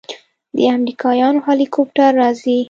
د 0.55 0.57
امريکايانو 0.75 1.39
هليكاپټر 1.47 2.09
راځي. 2.21 2.57